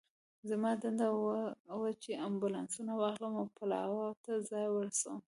[0.49, 1.07] زما دنده
[1.69, 5.19] دا وه چې امبولانسونه واخلم او پلاوا ته ځان ورسوم.